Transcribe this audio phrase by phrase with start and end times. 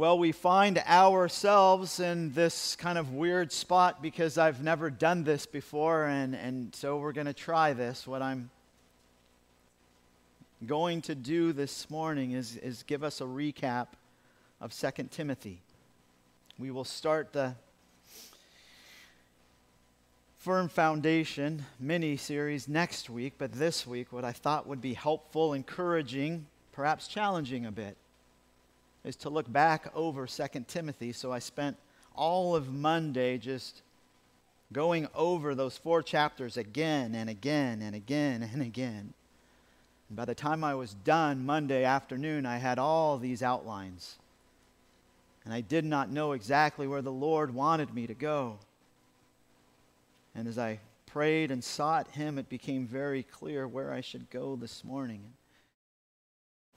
[0.00, 5.44] Well, we find ourselves in this kind of weird spot because I've never done this
[5.44, 8.06] before, and, and so we're going to try this.
[8.06, 8.48] What I'm
[10.66, 13.88] going to do this morning is, is give us a recap
[14.58, 15.60] of 2 Timothy.
[16.58, 17.54] We will start the
[20.38, 25.52] Firm Foundation mini series next week, but this week, what I thought would be helpful,
[25.52, 27.98] encouraging, perhaps challenging a bit
[29.04, 31.12] is to look back over 2 Timothy.
[31.12, 31.76] So I spent
[32.14, 33.82] all of Monday just
[34.72, 39.14] going over those four chapters again and again and again and again.
[40.08, 44.16] And by the time I was done Monday afternoon, I had all these outlines.
[45.44, 48.58] And I did not know exactly where the Lord wanted me to go.
[50.34, 54.56] And as I prayed and sought Him, it became very clear where I should go
[54.56, 55.22] this morning.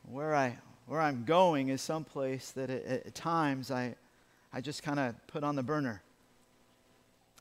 [0.04, 3.96] Where I where I'm going is someplace that at, at times I,
[4.52, 6.02] I just kind of put on the burner.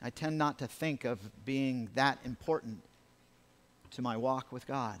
[0.01, 2.81] I tend not to think of being that important
[3.91, 4.99] to my walk with God.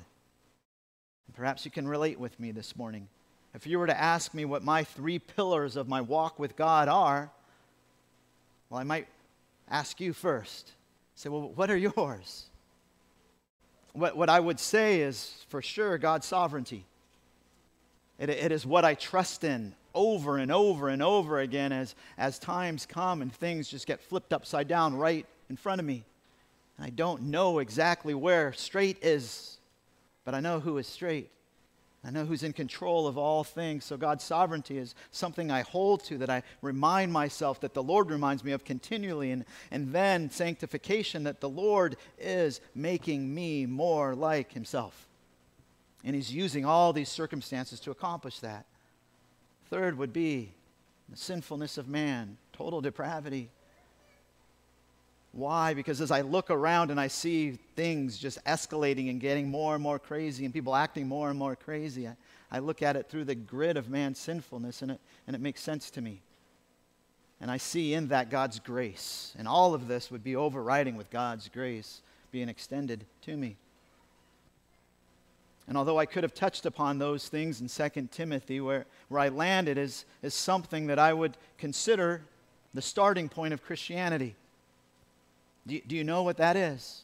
[1.35, 3.07] Perhaps you can relate with me this morning.
[3.55, 6.87] If you were to ask me what my three pillars of my walk with God
[6.87, 7.31] are,
[8.69, 9.07] well, I might
[9.69, 10.71] ask you first.
[11.15, 12.45] Say, well, what are yours?
[13.93, 16.85] What, what I would say is for sure God's sovereignty.
[18.19, 22.39] It, it is what I trust in over and over and over again as, as
[22.39, 26.03] times come and things just get flipped upside down right in front of me.
[26.79, 29.57] I don't know exactly where straight is,
[30.25, 31.29] but I know who is straight.
[32.05, 33.85] I know who's in control of all things.
[33.85, 38.09] So God's sovereignty is something I hold to, that I remind myself, that the Lord
[38.09, 39.31] reminds me of continually.
[39.31, 45.07] And, and then sanctification, that the Lord is making me more like Himself.
[46.03, 48.65] And he's using all these circumstances to accomplish that.
[49.69, 50.51] Third would be
[51.09, 53.49] the sinfulness of man, total depravity.
[55.31, 55.73] Why?
[55.73, 59.81] Because as I look around and I see things just escalating and getting more and
[59.81, 62.15] more crazy and people acting more and more crazy, I,
[62.51, 65.61] I look at it through the grid of man's sinfulness and it, and it makes
[65.61, 66.21] sense to me.
[67.41, 69.33] And I see in that God's grace.
[69.37, 72.01] And all of this would be overriding with God's grace
[72.31, 73.57] being extended to me.
[75.67, 79.29] And although I could have touched upon those things in 2 Timothy, where, where I
[79.29, 82.21] landed is, is something that I would consider
[82.73, 84.35] the starting point of Christianity.
[85.65, 87.03] Do you, do you know what that is?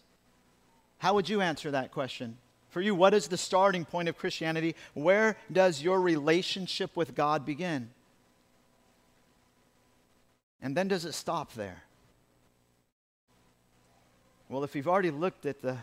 [0.97, 2.38] How would you answer that question?
[2.70, 4.76] For you, what is the starting point of Christianity?
[4.94, 7.90] Where does your relationship with God begin?
[10.62, 11.84] And then does it stop there?
[14.50, 15.78] Well, if you've already looked at the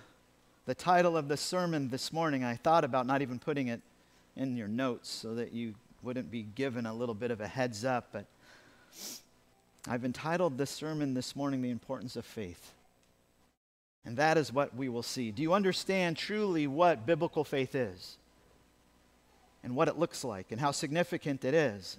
[0.67, 3.81] the title of the sermon this morning, I thought about not even putting it
[4.37, 7.85] in your notes so that you wouldn't be given a little bit of a heads
[7.85, 8.27] up, but
[9.89, 12.73] I've entitled this sermon this morning, The Importance of Faith.
[14.05, 15.31] And that is what we will see.
[15.31, 18.19] Do you understand truly what biblical faith is?
[19.63, 21.97] And what it looks like, and how significant it is?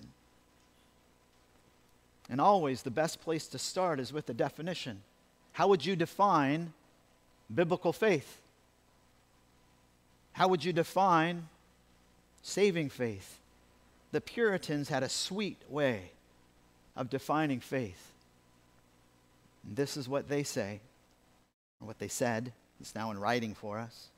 [2.30, 5.02] And always, the best place to start is with the definition.
[5.54, 6.74] How would you define
[7.54, 8.42] biblical faith?
[10.38, 11.48] How would you define
[12.44, 13.40] saving faith?
[14.12, 16.12] The Puritans had a sweet way
[16.96, 18.12] of defining faith.
[19.66, 20.80] And this is what they say,
[21.82, 22.52] or what they said.
[22.80, 24.10] It's now in writing for us.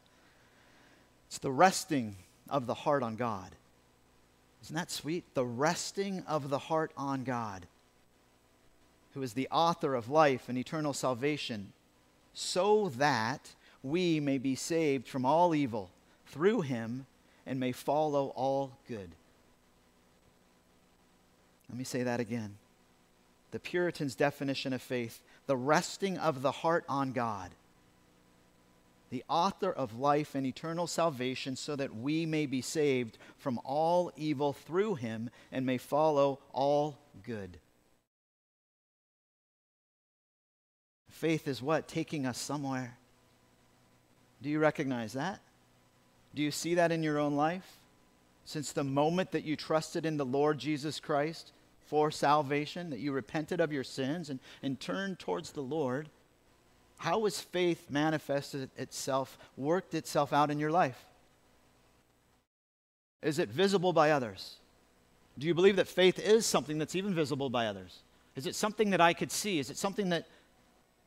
[1.30, 2.18] It's the resting
[2.50, 3.52] of the heart on God.
[4.64, 5.24] Isn't that sweet?
[5.36, 7.66] The resting of the heart on God,
[9.14, 11.72] who is the author of life and eternal salvation,
[12.34, 15.92] so that we may be saved from all evil
[16.30, 17.06] through him
[17.46, 19.10] and may follow all good.
[21.70, 22.58] Let me say that again.
[23.52, 27.52] The Puritans' definition of faith, the resting of the heart on God,
[29.10, 34.12] the author of life and eternal salvation, so that we may be saved from all
[34.16, 37.58] evil through him and may follow all good.
[41.10, 41.88] Faith is what?
[41.88, 42.98] Taking us somewhere.
[44.42, 45.42] Do you recognize that?
[46.34, 47.78] Do you see that in your own life?
[48.46, 51.52] Since the moment that you trusted in the Lord Jesus Christ
[51.86, 56.10] for salvation, that you repented of your sins and, and turned towards the Lord,
[56.98, 61.06] how has faith manifested itself, worked itself out in your life?
[63.22, 64.56] Is it visible by others?
[65.38, 68.00] Do you believe that faith is something that's even visible by others?
[68.36, 69.60] Is it something that I could see?
[69.60, 70.28] Is it something that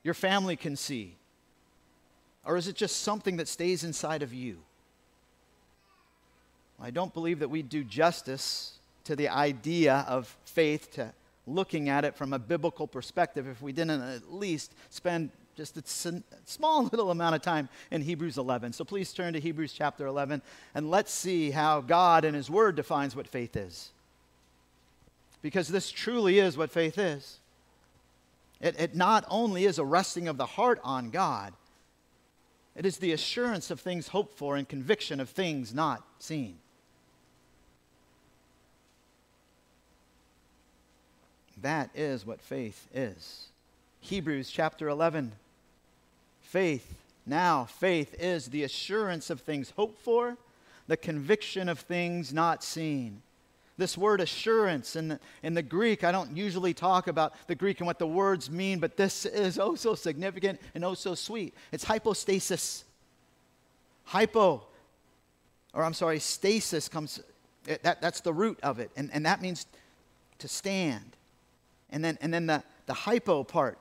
[0.03, 1.17] your family can see?
[2.45, 4.59] Or is it just something that stays inside of you?
[6.81, 11.13] I don't believe that we do justice to the idea of faith, to
[11.47, 16.23] looking at it from a biblical perspective, if we didn't at least spend just a
[16.45, 18.73] small little amount of time in Hebrews 11.
[18.73, 20.43] So please turn to Hebrews chapter 11
[20.75, 23.91] and let's see how God and His Word defines what faith is.
[25.43, 27.39] Because this truly is what faith is.
[28.61, 31.53] It, it not only is a resting of the heart on God,
[32.77, 36.59] it is the assurance of things hoped for and conviction of things not seen.
[41.63, 43.47] That is what faith is.
[44.01, 45.33] Hebrews chapter 11.
[46.41, 46.95] Faith,
[47.25, 50.37] now, faith is the assurance of things hoped for,
[50.89, 53.23] the conviction of things not seen.
[53.79, 57.79] This word assurance in the, in the Greek, I don't usually talk about the Greek
[57.81, 61.55] and what the words mean, but this is oh so significant and oh so sweet.
[61.71, 62.85] It's hypostasis.
[64.05, 64.67] Hypo,
[65.73, 67.21] or I'm sorry, stasis comes,
[67.83, 69.67] that, that's the root of it, and, and that means
[70.41, 71.17] to stand.
[71.93, 73.79] And then, and then the, the hypo part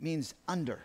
[0.00, 0.80] means under.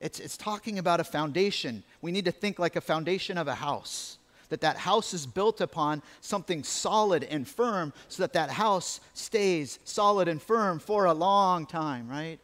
[0.00, 1.84] It's, it's talking about a foundation.
[2.02, 4.18] We need to think like a foundation of a house.
[4.48, 9.78] That that house is built upon something solid and firm so that that house stays
[9.84, 12.38] solid and firm for a long time, right?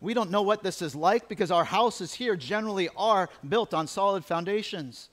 [0.00, 3.86] We don't know what this is like because our houses here generally are built on
[3.86, 5.10] solid foundations.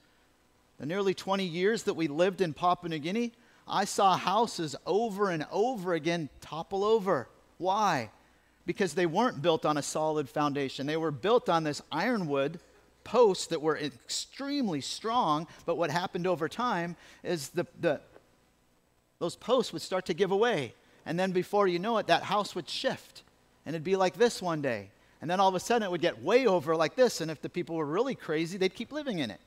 [0.80, 3.34] The nearly 20 years that we lived in Papua New Guinea,
[3.72, 7.30] I saw houses over and over again topple over.
[7.58, 8.12] Why?
[8.66, 10.86] Because they weren't built on a solid foundation.
[10.86, 12.60] They were built on this ironwood
[13.06, 18.02] posts that were extremely strong, but what happened over time is the, the,
[19.20, 20.74] those posts would start to give away.
[21.06, 23.24] And then before you know it, that house would shift.
[23.66, 24.90] And it'd be like this one day.
[25.22, 27.22] And then all of a sudden it would get way over like this.
[27.22, 29.40] And if the people were really crazy, they'd keep living in it.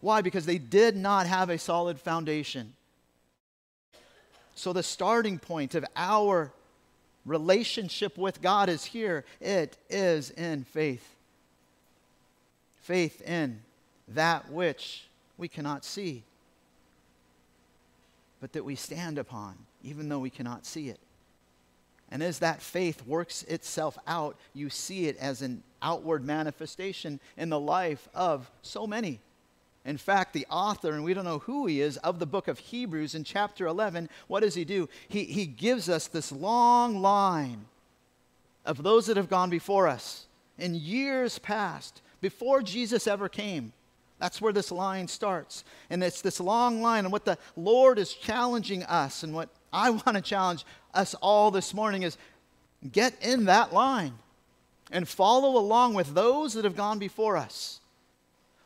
[0.00, 0.22] Why?
[0.22, 2.74] Because they did not have a solid foundation.
[4.54, 6.52] So, the starting point of our
[7.24, 9.24] relationship with God is here.
[9.40, 11.16] It is in faith.
[12.82, 13.60] Faith in
[14.08, 15.04] that which
[15.38, 16.22] we cannot see,
[18.40, 20.98] but that we stand upon, even though we cannot see it.
[22.10, 27.50] And as that faith works itself out, you see it as an outward manifestation in
[27.50, 29.20] the life of so many.
[29.84, 32.58] In fact, the author, and we don't know who he is, of the book of
[32.58, 34.88] Hebrews in chapter 11, what does he do?
[35.08, 37.64] He, he gives us this long line
[38.66, 40.26] of those that have gone before us
[40.58, 43.72] in years past, before Jesus ever came.
[44.18, 45.64] That's where this line starts.
[45.88, 47.06] And it's this long line.
[47.06, 51.50] And what the Lord is challenging us, and what I want to challenge us all
[51.50, 52.18] this morning is
[52.92, 54.12] get in that line
[54.92, 57.79] and follow along with those that have gone before us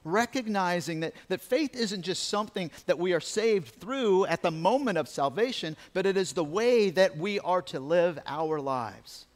[0.04, 4.98] recognizing that, that faith isn't just something that we are saved through at the moment
[4.98, 9.26] of salvation, but it is the way that we are to live our lives.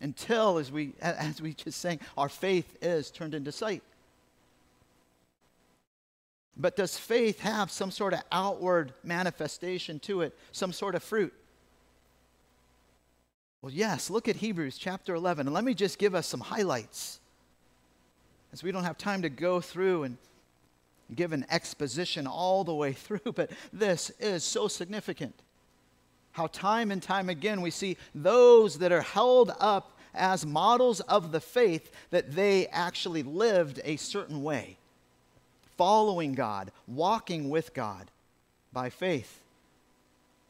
[0.00, 3.82] Until, as we, as we just sang, our faith is turned into sight.
[6.56, 11.32] But does faith have some sort of outward manifestation to it, some sort of fruit?
[13.60, 17.18] Well, yes, look at Hebrews chapter 11, and let me just give us some highlights
[18.54, 20.16] as we don't have time to go through and
[21.12, 25.34] give an exposition all the way through, but this is so significant.
[26.30, 31.32] How time and time again we see those that are held up as models of
[31.32, 34.76] the faith that they actually lived a certain way,
[35.76, 38.08] following God, walking with God
[38.72, 39.42] by faith.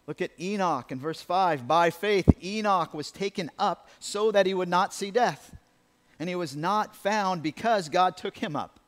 [0.06, 1.66] Look at Enoch in verse 5.
[1.66, 5.56] By faith, Enoch was taken up so that he would not see death
[6.18, 8.80] and he was not found because God took him up.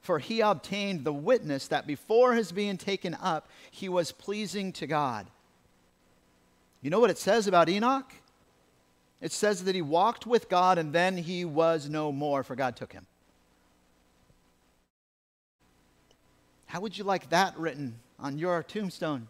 [0.00, 4.86] For he obtained the witness that before his being taken up, he was pleasing to
[4.86, 5.26] God.
[6.80, 8.10] You know what it says about Enoch?
[9.20, 12.76] It says that he walked with God and then he was no more, for God
[12.76, 13.06] took him.
[16.66, 19.28] How would you like that written on your tombstone?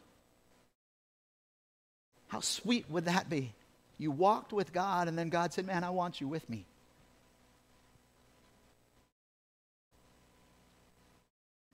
[2.29, 3.53] How sweet would that be?
[3.99, 6.65] You walked with God, and then God said, Man, I want you with me.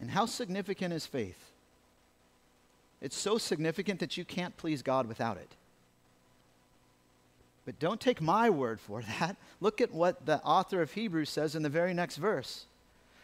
[0.01, 1.51] And how significant is faith?
[3.01, 5.51] It's so significant that you can't please God without it.
[7.65, 9.37] But don't take my word for that.
[9.61, 12.67] Look at what the author of Hebrews says in the very next verse.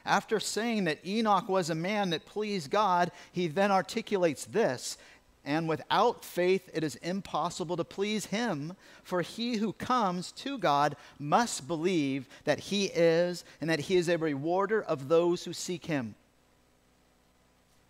[0.05, 4.99] After saying that Enoch was a man that pleased God, he then articulates this
[5.45, 10.97] and without faith it is impossible to please him, for he who comes to God
[11.19, 15.87] must believe that he is and that he is a rewarder of those who seek
[15.87, 16.14] him.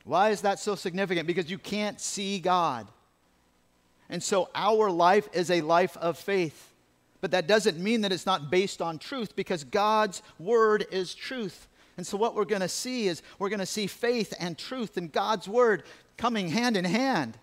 [0.05, 1.27] Why is that so significant?
[1.27, 2.89] Because you can't see God.
[4.09, 6.73] And so our life is a life of faith.
[7.21, 11.69] But that doesn't mean that it's not based on truth because God's word is truth.
[11.97, 14.97] And so what we're going to see is we're going to see faith and truth
[14.97, 15.85] and God's word
[16.17, 17.39] coming hand in hand.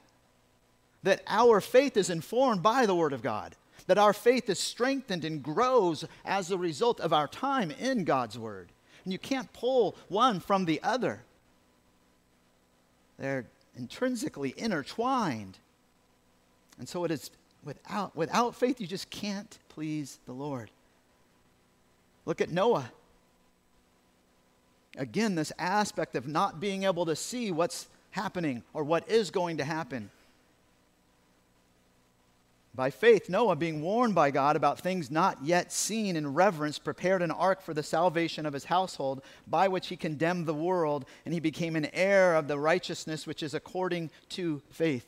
[1.04, 3.56] That our faith is informed by the word of God.
[3.88, 8.38] That our faith is strengthened and grows as a result of our time in God's
[8.38, 8.70] word.
[9.06, 11.22] And you can't pull one from the other.
[13.20, 13.46] They're
[13.78, 15.58] intrinsically intertwined.
[16.80, 17.30] And so it is
[17.64, 20.72] without, without faith, you just can't please the Lord.
[22.26, 22.92] Look at Noah.
[24.98, 29.58] Again, this aspect of not being able to see what's happening or what is going
[29.58, 30.10] to happen.
[32.80, 37.22] By faith, Noah, being warned by God about things not yet seen in reverence, prepared
[37.22, 41.34] an ark for the salvation of his household, by which he condemned the world, and
[41.34, 45.06] he became an heir of the righteousness which is according to faith.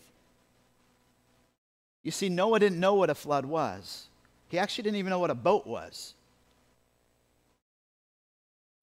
[2.03, 4.09] You see, Noah didn't know what a flood was,
[4.49, 6.13] he actually didn't even know what a boat was.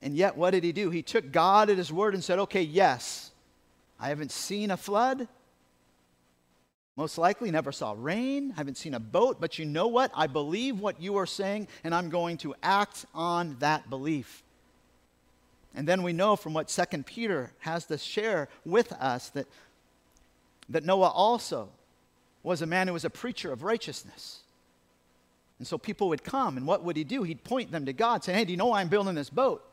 [0.00, 0.88] And yet, what did he do?
[0.88, 3.32] He took God at his word and said, Okay, yes,
[4.00, 5.28] I haven't seen a flood.
[6.98, 10.10] Most likely never saw rain, haven't seen a boat, but you know what?
[10.16, 14.42] I believe what you are saying, and I'm going to act on that belief.
[15.76, 19.46] And then we know from what Second Peter has to share with us that,
[20.70, 21.68] that Noah also
[22.42, 24.40] was a man who was a preacher of righteousness.
[25.60, 27.22] And so people would come, and what would he do?
[27.22, 29.64] He'd point them to God, saying, Hey, do you know why I'm building this boat?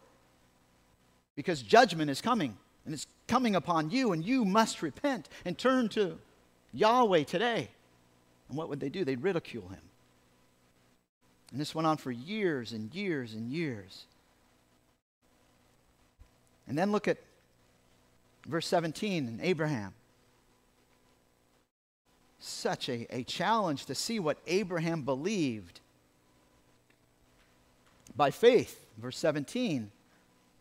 [1.36, 2.56] Because judgment is coming,
[2.86, 6.20] and it's coming upon you, and you must repent and turn to
[6.76, 7.70] Yahweh today.
[8.50, 9.04] And what would they do?
[9.04, 9.82] They'd ridicule him.
[11.52, 14.06] And this went on for years and years and years.
[16.68, 17.18] And then look at
[18.48, 19.94] verse 17 and Abraham.
[22.40, 25.80] Such a, a challenge to see what Abraham believed.
[28.16, 29.92] By faith, verse 17,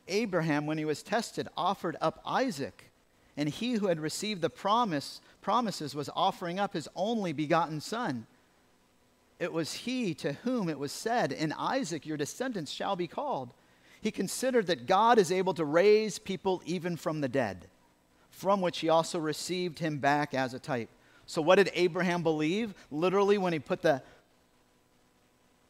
[0.09, 2.91] Abraham, when he was tested, offered up Isaac.
[3.37, 8.27] And he who had received the promise promises was offering up his only begotten son.
[9.39, 13.53] It was he to whom it was said, In Isaac your descendants shall be called.
[14.01, 17.67] He considered that God is able to raise people even from the dead,
[18.31, 20.91] from which he also received him back as a type.
[21.27, 22.75] So, what did Abraham believe?
[22.91, 24.03] Literally, when he put the,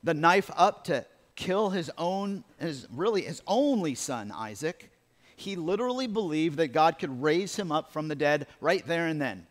[0.03, 1.07] the knife up to
[1.37, 4.91] kill his own, his, really his only son, Isaac,
[5.37, 9.21] he literally believed that God could raise him up from the dead right there and
[9.21, 9.47] then.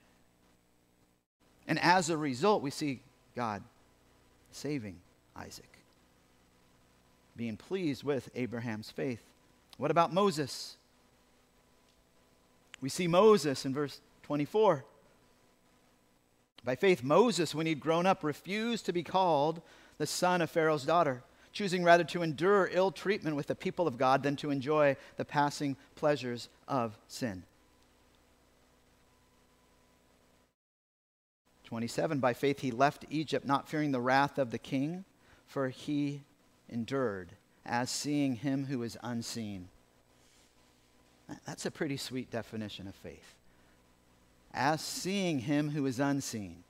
[1.68, 3.02] And as a result, we see
[3.36, 3.64] God
[4.52, 4.98] saving
[5.36, 5.70] Isaac,
[7.36, 9.22] being pleased with Abraham's faith.
[9.78, 10.78] What about Moses?
[12.82, 14.84] We see Moses in verse 24.
[16.66, 19.62] By faith, Moses, when he'd grown up, refused to be called
[19.98, 21.24] the son of Pharaoh's daughter,
[21.54, 25.26] choosing rather to endure ill treatment with the people of God than to enjoy the
[25.26, 27.44] passing pleasures of sin.
[31.66, 35.06] 27 By faith he left Egypt, not fearing the wrath of the king,
[35.48, 36.22] for he
[36.70, 37.30] endured
[37.66, 39.70] as seeing him who is unseen.
[41.46, 43.36] That's a pretty sweet definition of faith.
[44.54, 46.64] As seeing him who is unseen.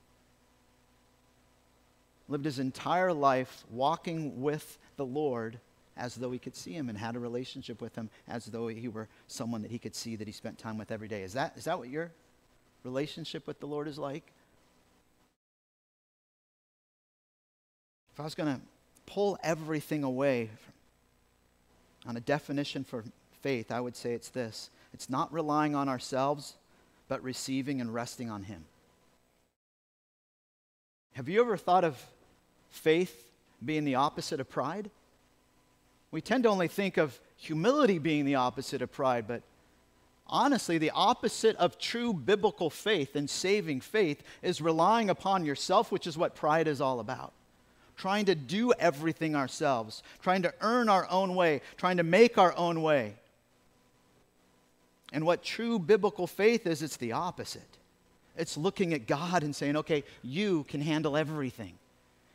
[2.29, 5.59] Lived his entire life walking with the Lord
[5.95, 8.87] as though he could see him and had a relationship with him as though he
[8.87, 11.21] were someone that he could see that he spent time with every day.
[11.21, 12.11] Is that, is that what your
[12.83, 14.31] relationship with the Lord is like?
[18.13, 18.61] If I was going to
[19.05, 20.49] pull everything away
[22.05, 23.03] on a definition for
[23.41, 26.55] faith, I would say it's this it's not relying on ourselves,
[27.07, 28.65] but receiving and resting on Him.
[31.13, 32.01] Have you ever thought of
[32.69, 33.31] faith
[33.63, 34.89] being the opposite of pride?
[36.11, 39.41] We tend to only think of humility being the opposite of pride, but
[40.27, 46.07] honestly, the opposite of true biblical faith and saving faith is relying upon yourself, which
[46.07, 47.33] is what pride is all about
[47.95, 52.55] trying to do everything ourselves, trying to earn our own way, trying to make our
[52.57, 53.15] own way.
[55.11, 57.77] And what true biblical faith is, it's the opposite.
[58.37, 61.73] It's looking at God and saying, okay, you can handle everything.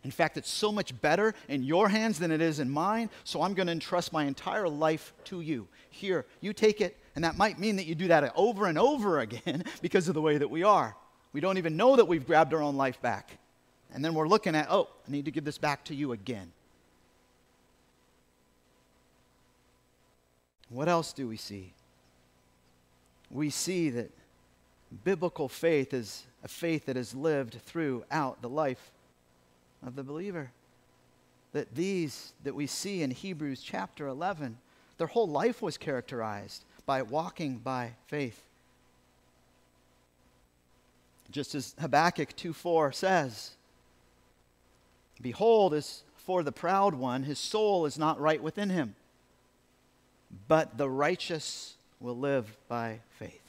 [0.05, 3.43] In fact, it's so much better in your hands than it is in mine, so
[3.43, 5.67] I'm going to entrust my entire life to you.
[5.91, 9.19] Here, you take it, and that might mean that you do that over and over
[9.19, 10.95] again because of the way that we are.
[11.33, 13.39] We don't even know that we've grabbed our own life back.
[13.93, 16.53] And then we're looking at, oh, I need to give this back to you again.
[20.69, 21.73] What else do we see?
[23.31, 24.11] we see that
[25.05, 28.91] biblical faith is a faith that is lived throughout the life
[29.85, 30.51] of the believer.
[31.53, 34.59] That these that we see in Hebrews chapter 11,
[34.99, 38.43] their whole life was characterized by walking by faith.
[41.31, 43.53] Just as Habakkuk 2:4 says,
[45.21, 48.95] Behold, as for the proud one, his soul is not right within him,
[50.47, 53.48] but the righteous will live by faith.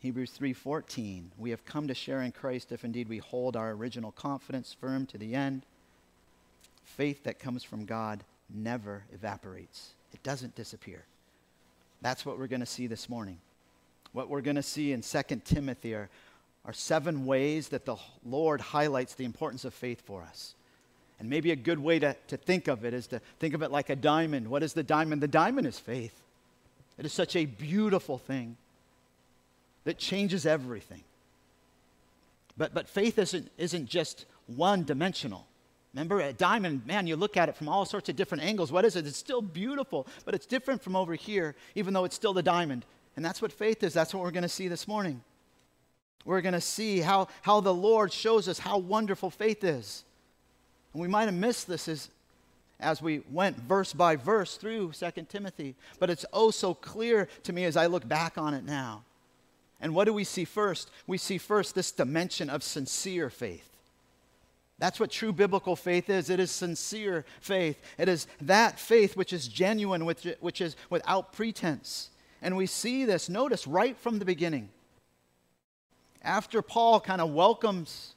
[0.00, 4.12] Hebrews 3:14 We have come to share in Christ if indeed we hold our original
[4.12, 5.66] confidence firm to the end.
[6.84, 9.90] Faith that comes from God never evaporates.
[10.12, 11.04] It doesn't disappear.
[12.00, 13.38] That's what we're going to see this morning.
[14.12, 16.08] What we're going to see in 2 Timothy are,
[16.64, 20.54] are seven ways that the Lord highlights the importance of faith for us.
[21.18, 23.72] And maybe a good way to, to think of it is to think of it
[23.72, 24.48] like a diamond.
[24.48, 25.20] What is the diamond?
[25.20, 26.22] The diamond is faith.
[26.96, 28.56] It is such a beautiful thing
[29.88, 31.02] that changes everything.
[32.58, 35.46] But, but faith isn't, isn't just one dimensional.
[35.94, 38.70] Remember, a diamond, man, you look at it from all sorts of different angles.
[38.70, 39.06] What is it?
[39.06, 42.84] It's still beautiful, but it's different from over here, even though it's still the diamond.
[43.16, 43.94] And that's what faith is.
[43.94, 45.22] That's what we're going to see this morning.
[46.26, 50.04] We're going to see how, how the Lord shows us how wonderful faith is.
[50.92, 52.10] And we might have missed this as,
[52.78, 57.54] as we went verse by verse through 2 Timothy, but it's oh so clear to
[57.54, 59.04] me as I look back on it now.
[59.80, 60.90] And what do we see first?
[61.06, 63.64] We see first this dimension of sincere faith.
[64.78, 66.30] That's what true biblical faith is.
[66.30, 67.80] It is sincere faith.
[67.96, 72.10] It is that faith which is genuine, which, which is without pretense.
[72.40, 74.68] And we see this, notice, right from the beginning.
[76.22, 78.14] After Paul kind of welcomes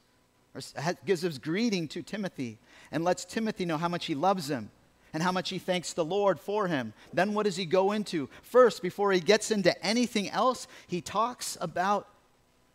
[0.54, 0.62] or
[1.06, 2.60] gives his greeting to Timothy
[2.92, 4.70] and lets Timothy know how much he loves him
[5.14, 6.94] and how much he thanks the Lord for him.
[7.14, 8.30] Then what does he go into?
[8.42, 12.08] First, before he gets into anything else, he talks about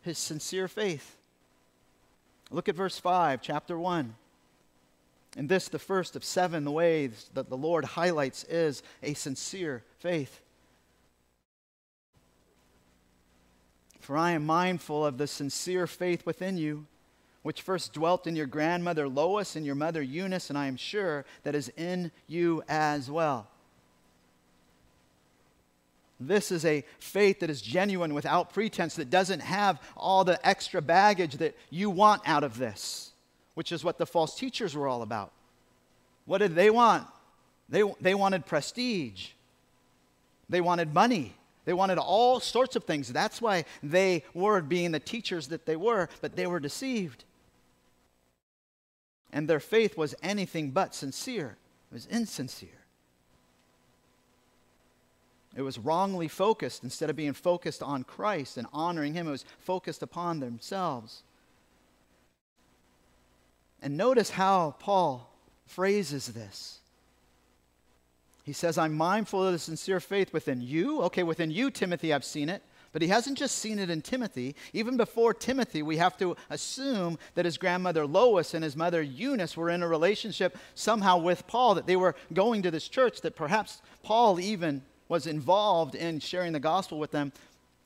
[0.01, 1.15] his sincere faith.
[2.51, 4.15] Look at verse 5, chapter 1.
[5.35, 10.41] And this, the first of seven ways that the Lord highlights, is a sincere faith.
[13.99, 16.85] For I am mindful of the sincere faith within you
[17.43, 21.25] which first dwelt in your grandmother Lois and your mother Eunice, and I am sure
[21.43, 23.47] that is in you as well.
[26.19, 30.81] This is a faith that is genuine without pretense, that doesn't have all the extra
[30.81, 33.11] baggage that you want out of this,
[33.53, 35.31] which is what the false teachers were all about.
[36.25, 37.07] What did they want?
[37.69, 39.29] They, they wanted prestige,
[40.49, 41.33] they wanted money,
[41.65, 43.11] they wanted all sorts of things.
[43.11, 47.25] That's why they were being the teachers that they were, but they were deceived
[49.37, 51.57] and their faith was anything but sincere.
[51.91, 52.81] It was insincere.
[55.55, 56.83] It was wrongly focused.
[56.83, 61.21] Instead of being focused on Christ and honoring Him, it was focused upon themselves.
[63.79, 65.31] And notice how Paul
[65.67, 66.79] phrases this.
[68.43, 71.03] He says, I'm mindful of the sincere faith within you.
[71.03, 72.63] Okay, within you, Timothy, I've seen it.
[72.93, 74.55] But he hasn't just seen it in Timothy.
[74.73, 79.57] Even before Timothy, we have to assume that his grandmother Lois and his mother Eunice
[79.57, 83.35] were in a relationship somehow with Paul, that they were going to this church, that
[83.35, 87.31] perhaps Paul even was involved in sharing the gospel with them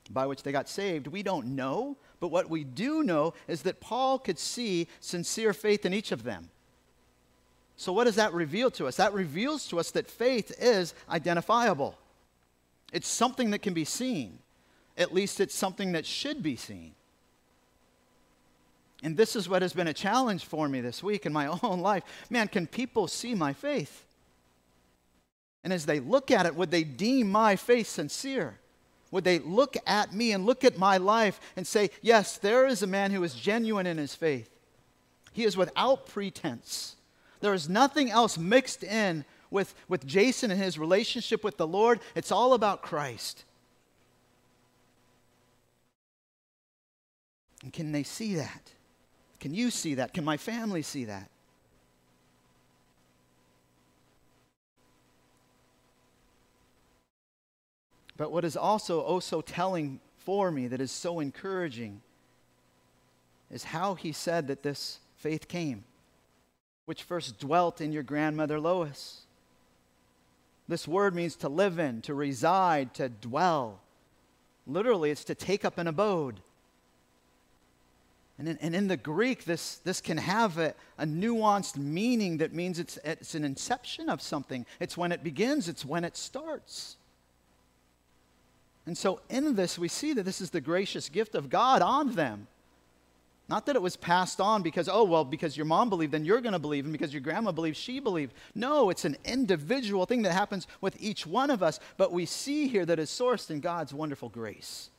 [0.10, 1.08] by which they got saved.
[1.08, 1.98] We don't know.
[2.20, 6.24] But what we do know is that Paul could see sincere faith in each of
[6.24, 6.50] them.
[7.76, 8.98] So, what does that reveal to us?
[8.98, 11.98] That reveals to us that faith is identifiable,
[12.94, 14.38] it's something that can be seen
[15.02, 16.94] at least it's something that should be seen.
[19.04, 21.82] And this is what has been a challenge for me this week in my own
[21.82, 22.04] life.
[22.30, 24.06] Man, can people see my faith?
[25.64, 28.60] And as they look at it, would they deem my faith sincere?
[29.12, 32.82] Would they look at me and look at my life and say, yes, there is
[32.82, 34.50] a man who is genuine in his faith?
[35.34, 36.96] He is without pretense.
[37.42, 42.00] There is nothing else mixed in with, with Jason and his relationship with the Lord.
[42.16, 43.44] It's all about Christ.
[47.64, 48.72] And can they see that?
[49.40, 50.14] Can you see that?
[50.14, 51.30] Can my family see that?
[58.18, 62.02] But what is also oh so telling for me, that is so encouraging,
[63.50, 65.84] is how he said that this faith came,
[66.86, 69.22] which first dwelt in your grandmother Lois.
[70.68, 73.80] This word means to live in, to reside, to dwell.
[74.68, 76.42] Literally, it's to take up an abode.
[78.42, 82.56] And in, and in the Greek, this, this can have a, a nuanced meaning that
[82.56, 84.66] means it's, it's an inception of something.
[84.80, 86.96] It's when it begins, it's when it starts.
[88.88, 92.16] And so, in this, we see that this is the gracious gift of God on
[92.16, 92.48] them.
[93.48, 96.42] Not that it was passed on because, oh, well, because your mom believed, then you're
[96.42, 98.34] going to believe, and because your grandma believed, she believed.
[98.56, 102.68] No, it's an individual thing that happens with each one of us, but we see
[102.68, 104.90] here that it's sourced in God's wonderful grace,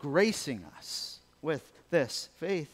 [0.00, 1.11] gracing us
[1.42, 2.70] with this faith.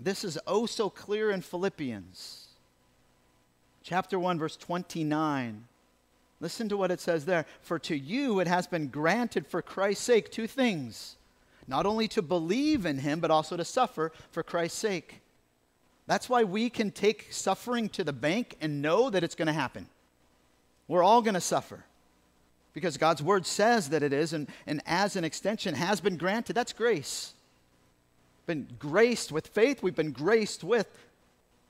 [0.00, 2.44] This is oh so clear in Philippians.
[3.82, 5.64] Chapter 1, verse 29.
[6.40, 7.46] Listen to what it says there.
[7.60, 11.16] For to you it has been granted for Christ's sake two things
[11.68, 15.20] not only to believe in him, but also to suffer for Christ's sake.
[16.06, 19.52] That's why we can take suffering to the bank and know that it's going to
[19.52, 19.88] happen.
[20.86, 21.84] We're all going to suffer
[22.76, 26.52] because God's word says that it is, and, and as an extension has been granted.
[26.52, 27.32] That's grace.
[28.44, 30.86] Been graced with faith, we've been graced with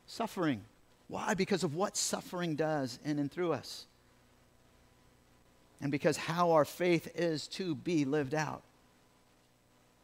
[0.08, 0.62] suffering.
[1.06, 1.34] Why?
[1.34, 3.86] Because of what suffering does in and through us.
[5.80, 8.62] And because how our faith is to be lived out.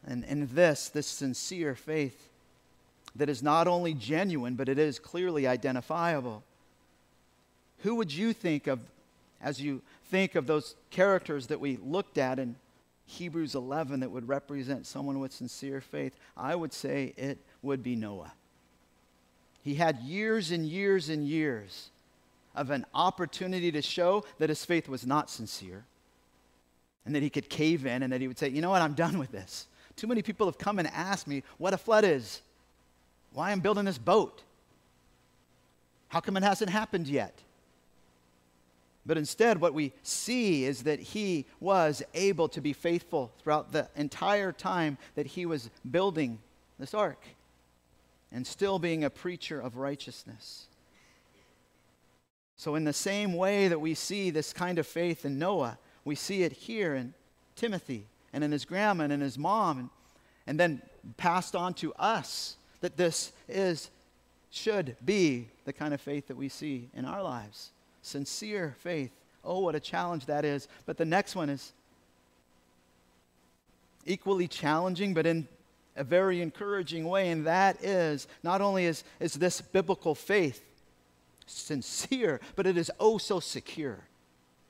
[0.06, 2.28] And in this, this sincere faith
[3.16, 6.44] that is not only genuine, but it is clearly identifiable.
[7.78, 8.78] Who would you think of
[9.42, 12.56] as you think of those characters that we looked at in
[13.06, 16.14] Hebrews 11 that would represent someone with sincere faith?
[16.36, 18.32] I would say it would be Noah.
[19.62, 21.90] He had years and years and years
[22.54, 25.84] of an opportunity to show that his faith was not sincere
[27.04, 28.82] and that he could cave in and that he would say, You know what?
[28.82, 29.66] I'm done with this.
[29.96, 32.40] Too many people have come and asked me what a flood is,
[33.32, 34.42] why I'm building this boat.
[36.08, 37.38] How come it hasn't happened yet?
[39.04, 43.88] But instead, what we see is that he was able to be faithful throughout the
[43.96, 46.38] entire time that he was building
[46.78, 47.24] this ark
[48.30, 50.66] and still being a preacher of righteousness.
[52.56, 56.14] So, in the same way that we see this kind of faith in Noah, we
[56.14, 57.12] see it here in
[57.56, 59.90] Timothy and in his grandma and in his mom, and,
[60.46, 60.80] and then
[61.16, 63.90] passed on to us that this is,
[64.50, 67.72] should be the kind of faith that we see in our lives.
[68.02, 69.12] Sincere faith.
[69.44, 70.68] Oh, what a challenge that is.
[70.86, 71.72] But the next one is
[74.04, 75.48] equally challenging, but in
[75.96, 80.62] a very encouraging way, and that is not only is, is this biblical faith
[81.46, 83.98] sincere, but it is oh so secure.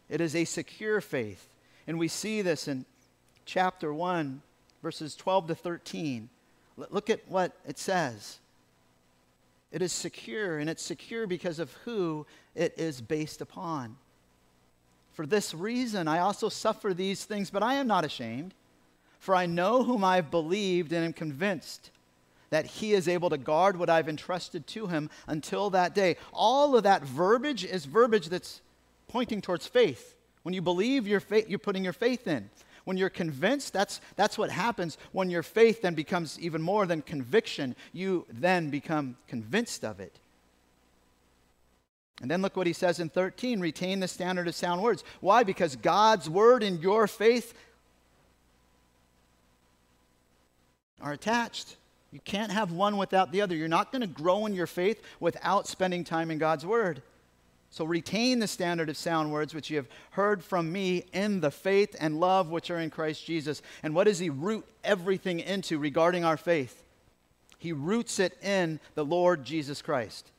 [0.08, 1.48] It is a secure faith.
[1.86, 2.84] And we see this in
[3.44, 4.42] chapter 1,
[4.82, 6.28] verses 12 to 13.
[6.76, 8.38] Look at what it says.
[9.72, 13.96] It is secure, and it's secure because of who it is based upon.
[15.14, 18.54] For this reason, I also suffer these things, but I am not ashamed,
[19.18, 21.90] for I know whom I've believed and am convinced
[22.50, 26.16] that he is able to guard what I've entrusted to him until that day.
[26.34, 28.60] All of that verbiage is verbiage that's
[29.08, 30.16] pointing towards faith.
[30.42, 32.50] When you believe, you're, you're putting your faith in.
[32.84, 34.98] When you're convinced, that's, that's what happens.
[35.12, 40.18] When your faith then becomes even more than conviction, you then become convinced of it.
[42.20, 45.02] And then look what he says in 13 retain the standard of sound words.
[45.20, 45.42] Why?
[45.42, 47.54] Because God's word and your faith
[51.00, 51.76] are attached.
[52.12, 53.56] You can't have one without the other.
[53.56, 57.02] You're not going to grow in your faith without spending time in God's word.
[57.72, 61.50] So retain the standard of sound words which you have heard from me in the
[61.50, 63.62] faith and love which are in Christ Jesus.
[63.82, 66.84] And what does he root everything into regarding our faith?
[67.58, 70.30] He roots it in the Lord Jesus Christ.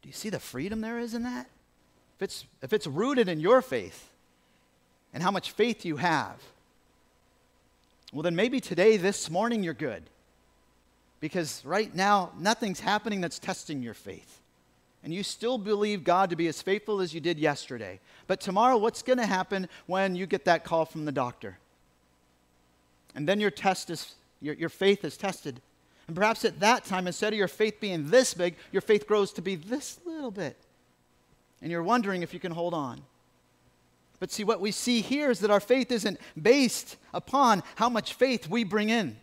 [0.00, 1.46] Do you see the freedom there is in that?
[2.16, 4.08] If it's, if it's rooted in your faith
[5.12, 6.40] and how much faith you have,
[8.14, 10.04] well, then maybe today, this morning, you're good.
[11.20, 14.40] Because right now, nothing's happening that's testing your faith
[15.06, 18.00] and you still believe God to be as faithful as you did yesterday.
[18.26, 21.58] But tomorrow, what's going to happen when you get that call from the doctor?
[23.14, 25.60] And then your test is, your, your faith is tested.
[26.08, 29.32] And perhaps at that time, instead of your faith being this big, your faith grows
[29.34, 30.56] to be this little bit.
[31.62, 33.00] And you're wondering if you can hold on.
[34.18, 38.14] But see, what we see here is that our faith isn't based upon how much
[38.14, 39.18] faith we bring in.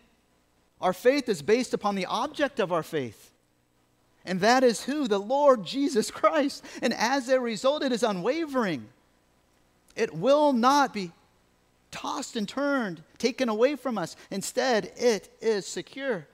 [0.80, 3.32] Our faith is based upon the object of our faith.
[4.24, 5.06] And that is who?
[5.06, 6.64] The Lord Jesus Christ.
[6.82, 8.88] And as a result, it is unwavering.
[9.96, 11.12] It will not be
[11.90, 14.16] tossed and turned, taken away from us.
[14.30, 16.26] Instead, it is secure.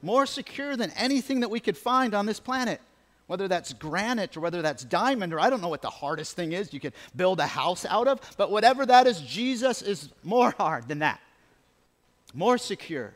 [0.00, 2.80] More secure than anything that we could find on this planet.
[3.26, 6.52] Whether that's granite or whether that's diamond, or I don't know what the hardest thing
[6.52, 10.50] is you could build a house out of, but whatever that is, Jesus is more
[10.58, 11.20] hard than that.
[12.34, 13.14] More secure.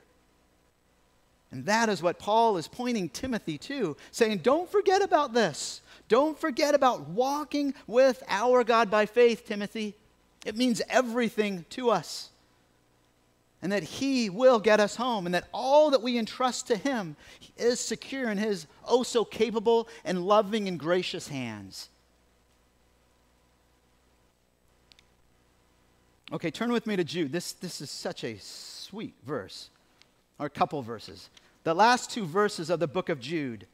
[1.52, 5.80] And that is what Paul is pointing Timothy to, saying, Don't forget about this.
[6.08, 9.94] Don't forget about walking with our God by faith, Timothy.
[10.44, 12.30] It means everything to us.
[13.62, 17.16] And that He will get us home, and that all that we entrust to Him
[17.56, 21.88] is secure in His oh so capable and loving and gracious hands.
[26.32, 27.32] Okay, turn with me to Jude.
[27.32, 29.70] This, this is such a sweet verse,
[30.38, 31.30] or a couple verses.
[31.64, 33.66] The last two verses of the book of Jude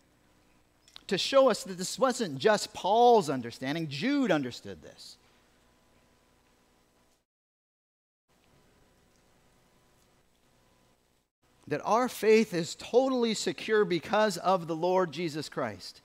[1.09, 5.17] to show us that this wasn't just Paul's understanding, Jude understood this.
[11.69, 16.01] That our faith is totally secure because of the Lord Jesus Christ.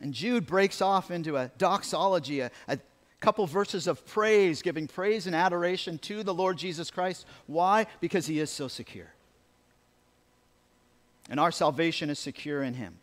[0.00, 2.78] And Jude breaks off into a doxology, a, a
[3.20, 7.26] couple verses of praise, giving praise and adoration to the Lord Jesus Christ.
[7.46, 7.86] Why?
[8.00, 9.12] Because he is so secure.
[11.28, 12.98] And our salvation is secure in him.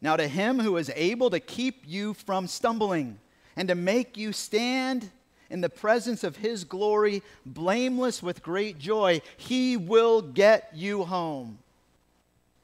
[0.00, 3.18] Now, to him who is able to keep you from stumbling
[3.56, 5.10] and to make you stand
[5.48, 11.58] in the presence of his glory, blameless with great joy, he will get you home.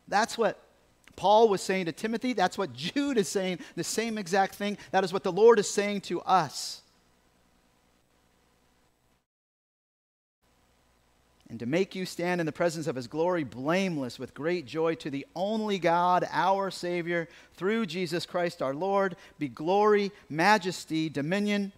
[0.09, 0.59] That's what
[1.17, 2.33] Paul was saying to Timothy.
[2.33, 4.79] That's what Jude is saying, the same exact thing.
[4.91, 6.83] That is what the Lord is saying to us.
[11.53, 14.95] And to make you stand in the presence of his glory blameless with great joy
[14.95, 21.73] to the only God, our Savior, through Jesus Christ our Lord, be glory, majesty, dominion,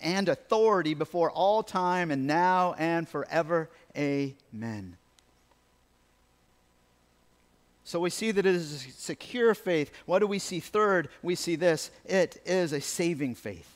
[0.00, 3.68] and authority before all time and now and forever.
[3.94, 4.96] Amen.
[7.92, 9.92] So we see that it is a secure faith.
[10.06, 11.10] What do we see third?
[11.22, 13.70] We see this it is a saving faith.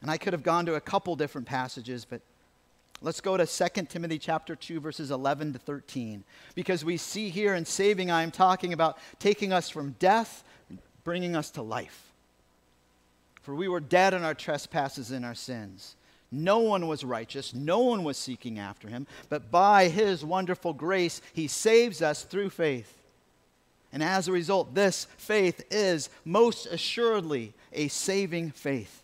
[0.00, 2.22] And I could have gone to a couple different passages, but
[3.02, 7.54] let's go to 2 Timothy chapter 2 verses 11 to 13 because we see here
[7.54, 10.42] in saving I am talking about taking us from death
[11.04, 12.10] bringing us to life.
[13.42, 15.96] For we were dead in our trespasses and our sins.
[16.32, 21.20] No one was righteous, no one was seeking after him, but by his wonderful grace,
[21.32, 22.96] he saves us through faith.
[23.92, 29.02] And as a result, this faith is most assuredly a saving faith.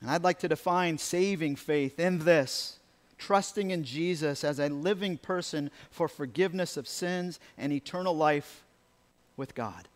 [0.00, 2.78] And I'd like to define saving faith in this
[3.16, 8.64] trusting in Jesus as a living person for forgiveness of sins and eternal life
[9.36, 9.88] with God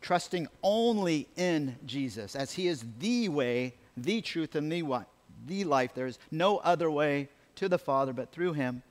[0.00, 5.06] trusting only in Jesus, as He is the way, the truth, and the, what?
[5.46, 5.94] the life.
[5.94, 8.82] There is no other way to the Father but through Him.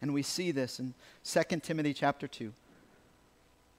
[0.00, 2.52] And we see this in 2 Timothy chapter 2,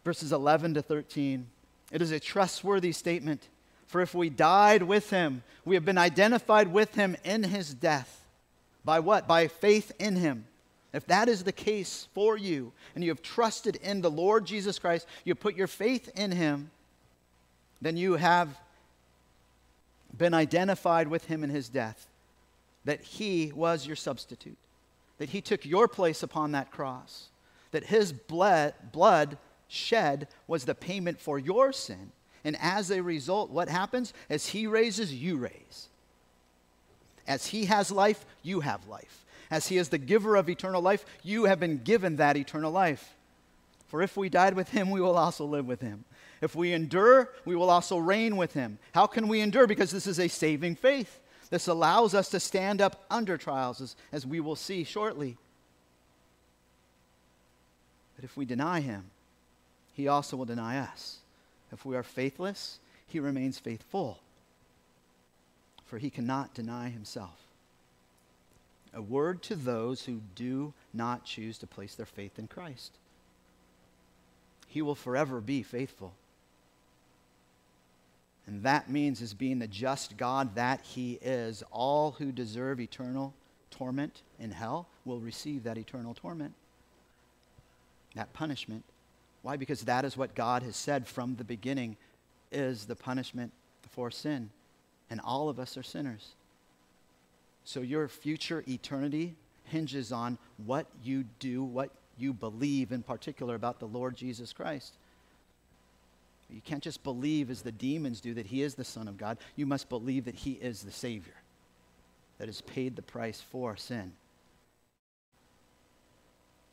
[0.04, 1.48] verses 11 to 13.
[1.92, 3.50] It is a trustworthy statement.
[3.88, 8.26] For if we died with Him, we have been identified with Him in His death.
[8.86, 9.28] By what?
[9.28, 10.46] By faith in Him.
[10.94, 14.78] If that is the case for you, and you have trusted in the Lord Jesus
[14.78, 16.70] Christ, you put your faith in him,
[17.82, 18.60] then you have
[20.16, 22.08] been identified with him in his death,
[22.86, 24.58] that he was your substitute,
[25.18, 27.30] that he took your place upon that cross,
[27.72, 32.12] that his blood, shed was the payment for your sin.
[32.44, 34.14] And as a result, what happens?
[34.30, 35.88] As he raises, you raise.
[37.26, 39.23] As he has life, you have life
[39.54, 43.14] as he is the giver of eternal life, you have been given that eternal life.
[43.88, 46.06] For if we died with him, we will also live with him.
[46.42, 48.80] If we endure, we will also reign with him.
[48.96, 49.68] How can we endure?
[49.68, 51.20] Because this is a saving faith.
[51.52, 55.38] This allows us to stand up under trials, as, as we will see shortly.
[58.16, 59.04] But if we deny him,
[59.94, 61.20] he also will deny us.
[61.72, 64.18] If we are faithless, he remains faithful,
[65.86, 67.43] for he cannot deny himself
[68.94, 72.98] a word to those who do not choose to place their faith in Christ.
[74.68, 76.14] He will forever be faithful.
[78.46, 83.34] And that means, as being the just God that He is, all who deserve eternal
[83.72, 86.54] torment in hell will receive that eternal torment,
[88.16, 88.84] that punishment.
[89.44, 89.58] Why?
[89.58, 91.98] Because that is what God has said from the beginning
[92.52, 93.52] is the punishment
[93.92, 94.50] for sin.
[95.10, 96.34] And all of us are sinners.
[97.64, 103.80] So your future eternity hinges on what you do, what you believe in particular about
[103.80, 104.94] the Lord Jesus Christ.
[106.50, 109.38] You can't just believe as the demons do that he is the Son of God.
[109.56, 111.34] You must believe that he is the Savior
[112.38, 114.12] that has paid the price for sin.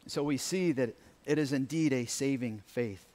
[0.06, 3.06] So we see that it is indeed a saving faith.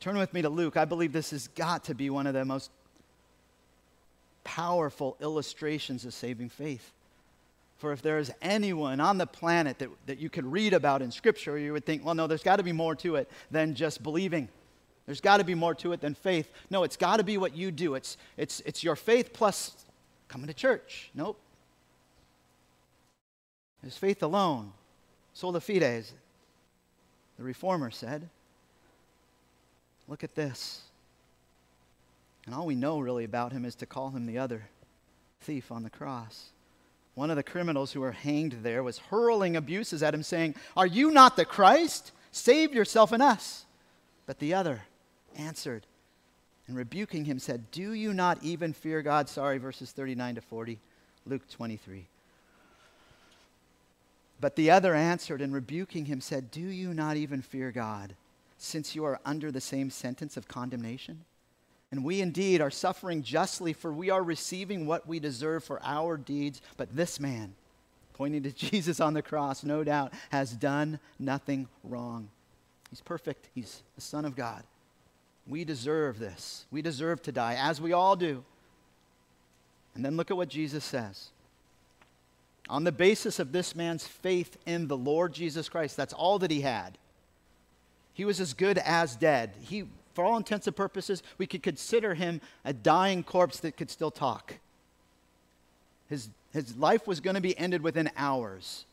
[0.00, 0.76] Turn with me to Luke.
[0.76, 2.70] I believe this has got to be one of the most
[4.44, 6.92] powerful illustrations of saving faith.
[7.78, 11.10] For if there is anyone on the planet that, that you could read about in
[11.10, 14.02] Scripture, you would think, well, no, there's got to be more to it than just
[14.02, 14.48] believing.
[15.06, 16.48] There's got to be more to it than faith.
[16.70, 17.94] No, it's got to be what you do.
[17.94, 19.84] It's, it's, it's your faith plus
[20.28, 21.10] coming to church.
[21.14, 21.40] Nope.
[23.82, 24.72] There's faith alone.
[25.34, 26.12] Sola fides,
[27.36, 28.28] the reformer said.
[30.06, 30.82] Look at this.
[32.46, 34.68] And all we know really about him is to call him the other
[35.40, 36.50] thief on the cross.
[37.14, 40.86] One of the criminals who were hanged there was hurling abuses at him, saying, Are
[40.86, 42.12] you not the Christ?
[42.30, 43.66] Save yourself and us.
[44.26, 44.82] But the other
[45.36, 45.86] answered
[46.66, 49.28] and rebuking him said, Do you not even fear God?
[49.28, 50.78] Sorry, verses 39 to 40,
[51.26, 52.06] Luke 23.
[54.40, 58.14] But the other answered and rebuking him said, Do you not even fear God,
[58.58, 61.24] since you are under the same sentence of condemnation?
[61.92, 66.16] And we indeed are suffering justly, for we are receiving what we deserve for our
[66.16, 66.60] deeds.
[66.78, 67.54] But this man,
[68.14, 72.30] pointing to Jesus on the cross, no doubt, has done nothing wrong.
[72.90, 74.64] He's perfect, he's the Son of God.
[75.46, 76.66] We deserve this.
[76.70, 78.42] We deserve to die, as we all do.
[79.94, 81.28] And then look at what Jesus says
[82.68, 85.96] on the basis of this man's faith in the Lord Jesus Christ.
[85.96, 86.96] That's all that he had.
[88.14, 89.52] He was as good as dead.
[89.60, 93.90] He, for all intents and purposes, we could consider him a dying corpse that could
[93.90, 94.54] still talk.
[96.08, 98.84] His, his life was going to be ended within hours.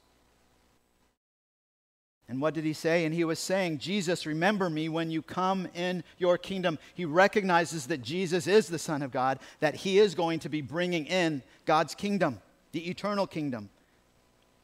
[2.29, 3.05] And what did he say?
[3.05, 6.77] And he was saying, Jesus, remember me when you come in your kingdom.
[6.93, 10.61] He recognizes that Jesus is the Son of God, that he is going to be
[10.61, 12.39] bringing in God's kingdom
[12.71, 13.69] the eternal kingdom.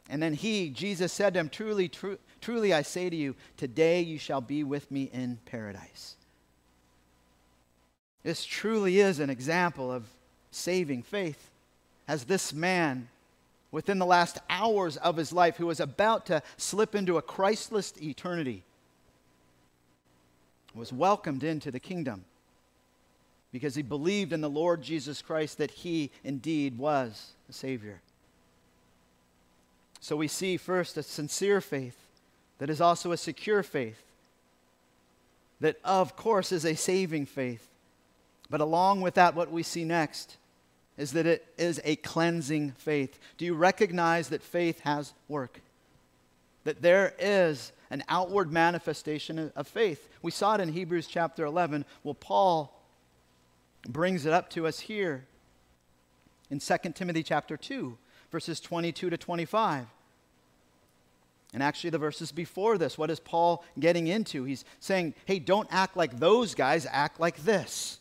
[0.09, 4.01] And then he, Jesus, said to him, Truly, tru- truly, I say to you, today
[4.01, 6.15] you shall be with me in paradise.
[8.25, 10.03] This truly is an example of
[10.49, 11.51] saving faith.
[12.07, 13.07] As this man,
[13.71, 17.93] within the last hours of his life, who was about to slip into a Christless
[18.01, 18.63] eternity,
[20.73, 22.25] was welcomed into the kingdom
[23.51, 28.01] because he believed in the Lord Jesus Christ that he indeed was the Savior.
[30.01, 31.97] So we see first a sincere faith
[32.57, 34.01] that is also a secure faith,
[35.59, 37.69] that of course is a saving faith.
[38.49, 40.37] But along with that, what we see next
[40.97, 43.19] is that it is a cleansing faith.
[43.37, 45.61] Do you recognize that faith has work?
[46.63, 50.07] That there is an outward manifestation of faith.
[50.21, 51.85] We saw it in Hebrews chapter 11.
[52.03, 52.81] Well, Paul
[53.87, 55.25] brings it up to us here
[56.49, 57.97] in 2 Timothy chapter 2,
[58.31, 59.85] verses 22 to 25.
[61.53, 64.43] And actually, the verses before this, what is Paul getting into?
[64.43, 67.99] He's saying, hey, don't act like those guys, act like this.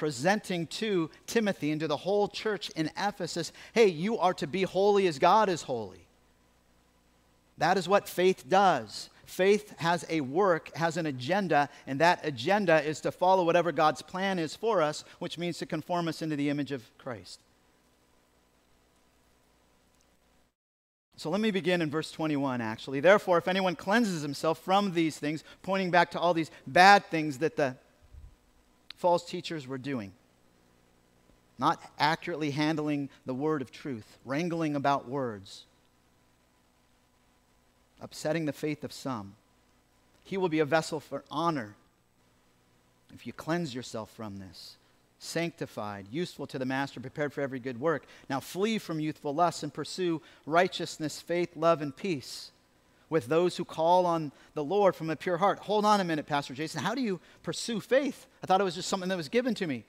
[0.00, 4.62] Presenting to Timothy and to the whole church in Ephesus, hey, you are to be
[4.62, 6.06] holy as God is holy.
[7.58, 9.10] That is what faith does.
[9.26, 14.00] Faith has a work, has an agenda, and that agenda is to follow whatever God's
[14.00, 17.38] plan is for us, which means to conform us into the image of Christ.
[21.18, 23.00] So let me begin in verse 21, actually.
[23.00, 27.36] Therefore, if anyone cleanses himself from these things, pointing back to all these bad things
[27.40, 27.76] that the
[29.00, 30.12] false teachers were doing,
[31.58, 35.64] not accurately handling the word of truth, wrangling about words,
[37.98, 39.34] upsetting the faith of some.
[40.22, 41.74] He will be a vessel for honor
[43.14, 44.76] if you cleanse yourself from this.
[45.18, 48.04] Sanctified, useful to the master, prepared for every good work.
[48.28, 52.52] Now flee from youthful lusts and pursue righteousness, faith, love, and peace
[53.10, 55.58] with those who call on the Lord from a pure heart.
[55.58, 56.82] Hold on a minute, Pastor Jason.
[56.82, 58.26] How do you pursue faith?
[58.42, 59.84] I thought it was just something that was given to me.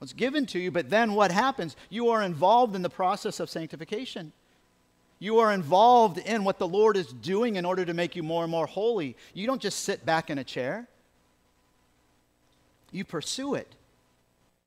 [0.00, 1.76] Well, it's given to you, but then what happens?
[1.90, 4.32] You are involved in the process of sanctification.
[5.18, 8.42] You are involved in what the Lord is doing in order to make you more
[8.42, 9.16] and more holy.
[9.34, 10.88] You don't just sit back in a chair,
[12.90, 13.74] you pursue it.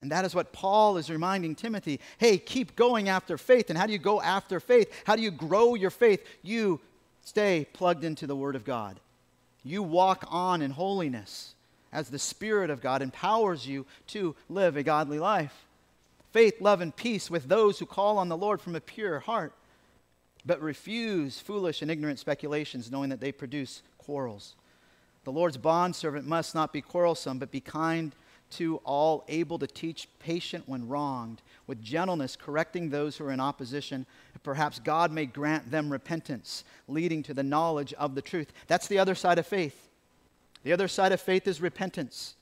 [0.01, 1.99] And that is what Paul is reminding Timothy.
[2.19, 3.69] Hey, keep going after faith.
[3.69, 4.91] And how do you go after faith?
[5.03, 6.23] How do you grow your faith?
[6.43, 6.79] You
[7.25, 9.01] stay plugged into the Word of God.
[9.65, 11.55] You walk on in holiness
[11.91, 15.65] as the Spirit of God empowers you to live a godly life.
[16.31, 19.53] Faith, love, and peace with those who call on the Lord from a pure heart
[20.45, 24.55] but refuse foolish and ignorant speculations, knowing that they produce quarrels.
[25.23, 28.13] The Lord's bondservant must not be quarrelsome, but be kind
[28.51, 33.39] to all, able to teach, patient when wronged, with gentleness correcting those who are in
[33.39, 34.05] opposition.
[34.43, 38.51] Perhaps God may grant them repentance, leading to the knowledge of the truth.
[38.67, 39.89] That's the other side of faith.
[40.63, 42.35] The other side of faith is repentance.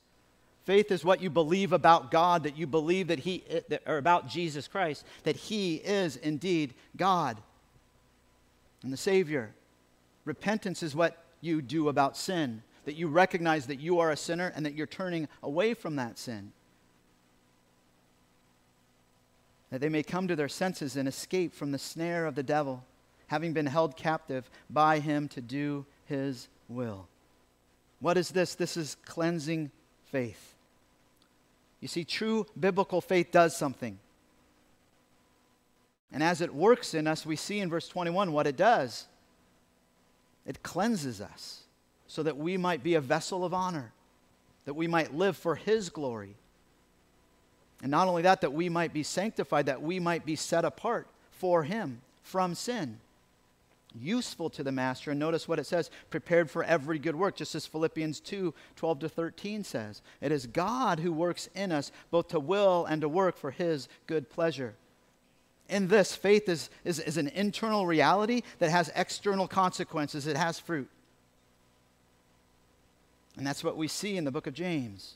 [0.65, 4.30] Faith is what you believe about God, that you believe that He, eh, or about
[4.30, 7.38] Jesus Christ, that He is indeed God
[8.82, 9.53] and the Savior.
[10.26, 14.51] Repentance is what you do about sin, that you recognize that you are a sinner
[14.55, 16.53] and that you're turning away from that sin.
[19.74, 22.84] That they may come to their senses and escape from the snare of the devil,
[23.26, 27.07] having been held captive by him to do his will.
[27.99, 28.53] What is this?
[28.53, 29.71] This is cleansing
[30.11, 30.53] faith.
[31.80, 33.97] You see, true biblical faith does something.
[36.11, 39.07] And as it works in us, we see in verse 21 what it does
[40.45, 41.63] it cleanses us
[42.05, 43.91] so that we might be a vessel of honor,
[44.65, 46.36] that we might live for His glory.
[47.84, 51.06] And not only that, that we might be sanctified, that we might be set apart
[51.32, 52.98] for Him from sin
[54.00, 55.12] useful to the master.
[55.12, 59.00] And notice what it says prepared for every good work, just as Philippians 2 12
[59.00, 60.02] to 13 says.
[60.22, 63.88] It is God who works in us both to will and to work for his
[64.08, 64.76] good pleasure.
[65.70, 70.60] In this, faith is, is, is an internal reality that has external consequences, it has
[70.60, 70.90] fruit.
[73.38, 75.16] And that's what we see in the book of James.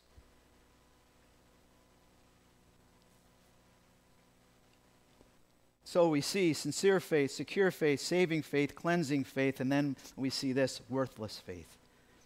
[5.89, 10.51] So we see sincere faith, secure faith, saving faith, cleansing faith, and then we see
[10.51, 11.77] this worthless faith.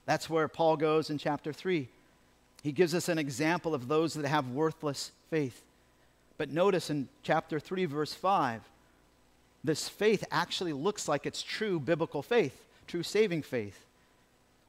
[0.07, 1.87] That's where Paul goes in chapter 3.
[2.63, 5.61] He gives us an example of those that have worthless faith.
[6.39, 8.61] But notice in chapter 3, verse 5,
[9.63, 13.85] this faith actually looks like it's true biblical faith, true saving faith,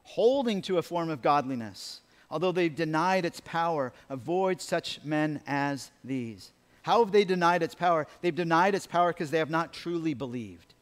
[0.03, 1.99] holding to a form of godliness.
[2.29, 6.51] Although they've denied its power, avoid such men as these.
[6.83, 8.07] How have they denied its power?
[8.21, 10.73] They've denied its power because they have not truly believed.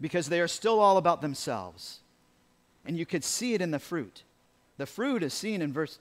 [0.00, 2.00] Because they are still all about themselves.
[2.86, 4.22] And you could see it in the fruit.
[4.78, 5.98] The fruit is seen in verse,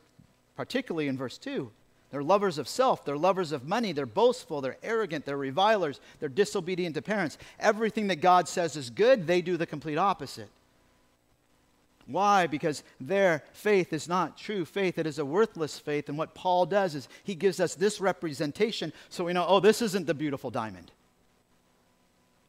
[0.56, 1.72] particularly in verse 2.
[2.12, 3.04] They're lovers of self.
[3.06, 3.92] They're lovers of money.
[3.92, 4.62] They're boastful.
[4.62, 5.26] They're arrogant.
[5.26, 6.00] They're revilers.
[6.20, 7.40] They're disobedient to parents.
[7.60, 10.50] Everything that God says is good, they do the complete opposite.
[12.06, 12.48] Why?
[12.48, 14.98] Because their faith is not true faith.
[14.98, 16.10] It is a worthless faith.
[16.10, 19.82] And what Paul does is he gives us this representation so we know, oh, this
[19.82, 20.92] isn't the beautiful diamond.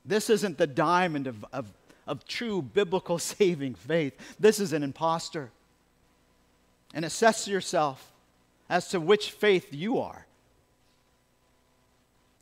[0.05, 1.73] This isn't the diamond of, of,
[2.07, 4.15] of true biblical saving faith.
[4.39, 5.51] This is an impostor.
[6.93, 8.13] And assess yourself
[8.69, 10.27] as to which faith you are.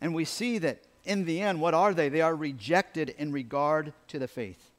[0.01, 2.09] And we see that in the end, what are they?
[2.09, 4.72] They are rejected in regard to the faith.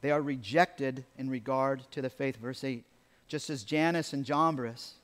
[0.00, 2.36] They are rejected in regard to the faith.
[2.36, 2.84] Verse 8
[3.28, 4.94] Just as Jannes and Jambres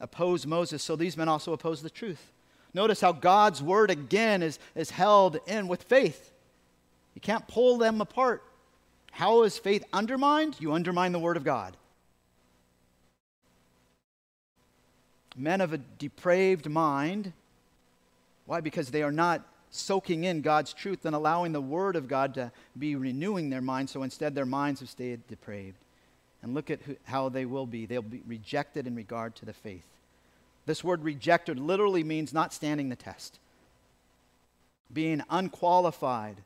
[0.00, 2.32] opposed Moses, so these men also oppose the truth.
[2.74, 6.30] Notice how God's word again is, is held in with faith.
[7.14, 8.42] You can't pull them apart.
[9.12, 10.56] How is faith undermined?
[10.60, 11.74] You undermine the word of God.
[15.34, 17.32] Men of a depraved mind.
[18.44, 18.60] Why?
[18.60, 22.52] Because they are not soaking in God's truth and allowing the Word of God to
[22.78, 23.92] be renewing their minds.
[23.92, 25.78] So instead, their minds have stayed depraved.
[26.42, 27.86] And look at who, how they will be.
[27.86, 29.86] They'll be rejected in regard to the faith.
[30.66, 33.38] This word rejected literally means not standing the test,
[34.92, 36.36] being unqualified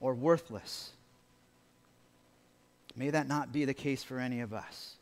[0.00, 0.92] or worthless.
[2.96, 4.95] May that not be the case for any of us.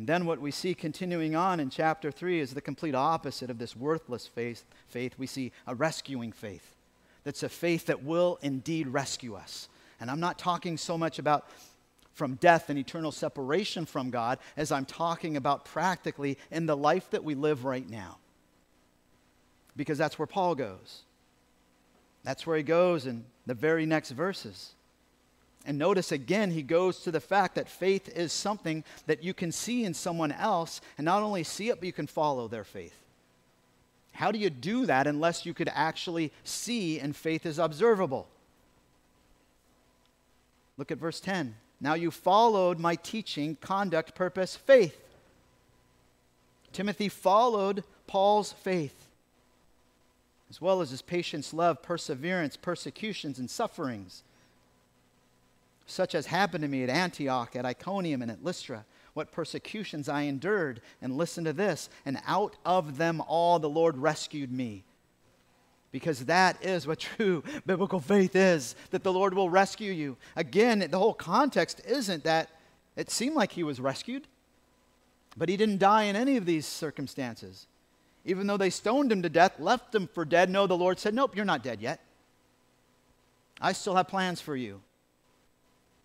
[0.00, 3.58] And then what we see continuing on in chapter 3 is the complete opposite of
[3.58, 4.64] this worthless faith.
[4.88, 5.12] faith.
[5.18, 6.74] We see a rescuing faith.
[7.22, 9.68] That's a faith that will indeed rescue us.
[10.00, 11.50] And I'm not talking so much about
[12.14, 17.10] from death and eternal separation from God as I'm talking about practically in the life
[17.10, 18.16] that we live right now.
[19.76, 21.02] Because that's where Paul goes.
[22.24, 24.72] That's where he goes in the very next verses.
[25.66, 29.52] And notice again, he goes to the fact that faith is something that you can
[29.52, 32.94] see in someone else, and not only see it, but you can follow their faith.
[34.12, 38.26] How do you do that unless you could actually see and faith is observable?
[40.76, 41.54] Look at verse 10.
[41.80, 44.98] Now you followed my teaching, conduct, purpose, faith.
[46.72, 49.08] Timothy followed Paul's faith,
[50.48, 54.22] as well as his patience, love, perseverance, persecutions, and sufferings
[55.90, 58.84] such as happened to me at Antioch, at Iconium, and at Lystra,
[59.14, 60.80] what persecutions I endured.
[61.02, 64.84] And listen to this and out of them all the Lord rescued me.
[65.92, 70.16] Because that is what true biblical faith is that the Lord will rescue you.
[70.36, 72.48] Again, the whole context isn't that
[72.96, 74.26] it seemed like he was rescued,
[75.36, 77.66] but he didn't die in any of these circumstances.
[78.24, 81.14] Even though they stoned him to death, left him for dead, no, the Lord said,
[81.14, 82.00] Nope, you're not dead yet.
[83.60, 84.82] I still have plans for you.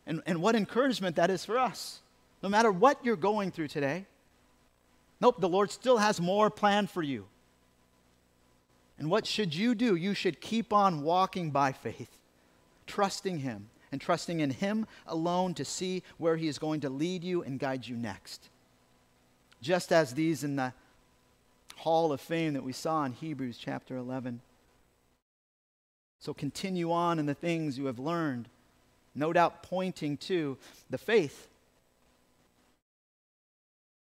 [0.08, 2.02] And, and what encouragement that is for us.
[2.44, 4.06] No matter what you're going through today,
[5.20, 7.26] nope, the Lord still has more planned for you.
[8.98, 9.96] And what should you do?
[9.96, 12.18] You should keep on walking by faith,
[12.88, 17.24] trusting Him, and trusting in Him alone to see where He is going to lead
[17.24, 18.50] you and guide you next.
[19.62, 20.74] Just as these in the
[21.78, 24.42] hall of fame that we saw in Hebrews chapter 11.
[26.20, 28.48] So continue on in the things you have learned,
[29.16, 30.58] no doubt pointing to
[30.90, 31.48] the faith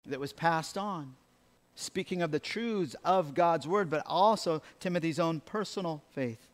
[0.06, 1.16] that was passed on
[1.76, 6.50] speaking of the truths of God's word, but also Timothy's own personal faith.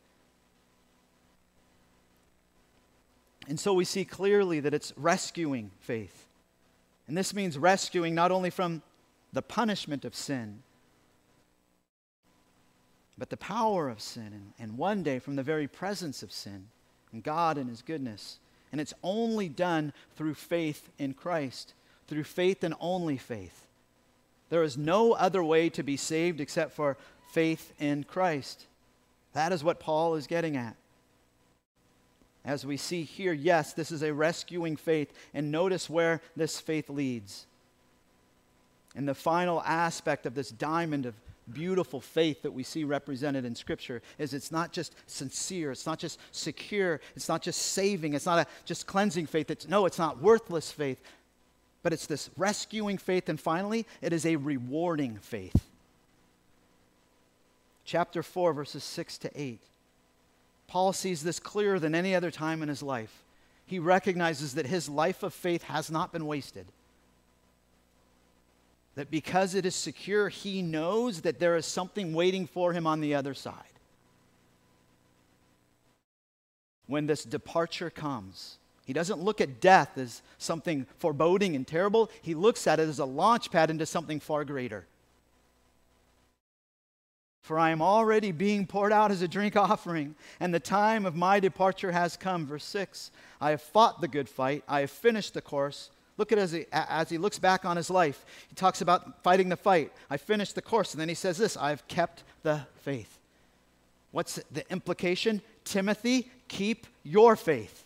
[3.47, 6.27] And so we see clearly that it's rescuing faith.
[7.07, 8.83] And this means rescuing not only from
[9.33, 10.61] the punishment of sin,
[13.17, 16.67] but the power of sin, and, one day from the very presence of sin,
[17.11, 18.37] and God and His goodness.
[18.71, 21.73] And it's only done through faith in Christ,
[22.07, 23.65] through faith and only faith.
[24.49, 26.97] There is no other way to be saved except for
[27.31, 28.65] faith in Christ.
[29.33, 30.75] That is what Paul is getting at.
[32.45, 35.13] As we see here, yes, this is a rescuing faith.
[35.33, 37.45] And notice where this faith leads.
[38.95, 41.15] And the final aspect of this diamond of
[41.53, 45.99] beautiful faith that we see represented in Scripture is it's not just sincere, it's not
[45.99, 49.49] just secure, it's not just saving, it's not a just cleansing faith.
[49.51, 51.01] It's, no, it's not worthless faith,
[51.83, 53.29] but it's this rescuing faith.
[53.29, 55.65] And finally, it is a rewarding faith.
[57.85, 59.59] Chapter 4, verses 6 to 8.
[60.67, 63.23] Paul sees this clearer than any other time in his life.
[63.65, 66.67] He recognizes that his life of faith has not been wasted.
[68.99, 72.99] That because it is secure, he knows that there is something waiting for him on
[72.99, 73.55] the other side.
[76.85, 82.11] When this departure comes, he doesn't look at death as something foreboding and terrible.
[82.21, 84.85] He looks at it as a launch pad into something far greater.
[87.41, 91.15] For I am already being poured out as a drink offering, and the time of
[91.15, 92.45] my departure has come.
[92.45, 95.89] Verse 6 I have fought the good fight, I have finished the course.
[96.19, 98.25] Look at as he, as he looks back on his life.
[98.49, 99.93] He talks about fighting the fight.
[100.09, 100.93] I finished the course.
[100.93, 103.17] And then he says this I've kept the faith.
[104.11, 105.41] What's the implication?
[105.63, 107.85] Timothy, keep your faith.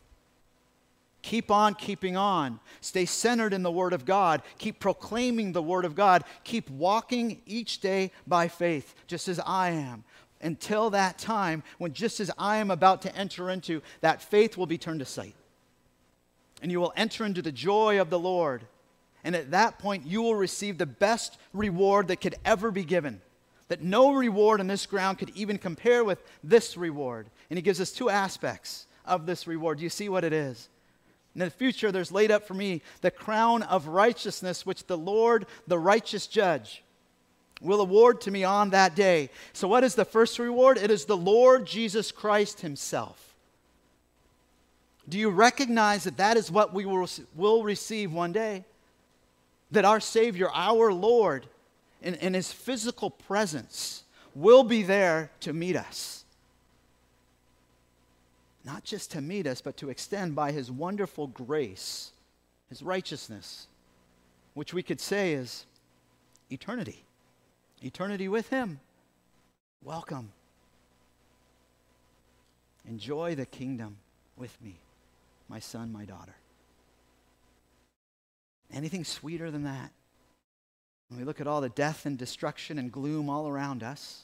[1.22, 2.60] Keep on keeping on.
[2.82, 4.42] Stay centered in the Word of God.
[4.58, 6.24] Keep proclaiming the Word of God.
[6.44, 10.06] Keep walking each day by faith, just as I am.
[10.42, 14.66] Until that time, when just as I am about to enter into, that faith will
[14.66, 15.36] be turned to sight.
[16.64, 18.64] And you will enter into the joy of the Lord.
[19.24, 23.22] And at that point, you will receive the best reward that could ever be given.
[23.68, 27.28] That no reward on this ground could even compare with this reward.
[27.50, 29.78] And he gives us two aspects of this reward.
[29.78, 30.70] Do you see what it is?
[31.36, 35.46] In the future, there's laid up for me the crown of righteousness, which the Lord,
[35.68, 36.84] the righteous judge,
[37.62, 39.30] will award to me on that day.
[39.52, 40.78] So, what is the first reward?
[40.78, 43.33] It is the Lord Jesus Christ Himself.
[45.08, 48.66] Do you recognize that that is what we will, receive one day?
[49.72, 51.48] That our Savior, our Lord,
[52.02, 56.24] in, in His physical presence, will be there to meet us
[58.66, 62.12] not just to meet us, but to extend by his wonderful grace,
[62.70, 63.68] his righteousness,
[64.54, 65.66] which we could say is
[66.50, 67.04] eternity.
[67.82, 68.80] Eternity with him.
[69.84, 70.32] Welcome.
[72.88, 73.98] Enjoy the kingdom
[74.38, 74.78] with me,
[75.50, 76.36] my son, my daughter.
[78.74, 79.92] Anything sweeter than that?
[81.10, 84.24] When we look at all the death and destruction and gloom all around us,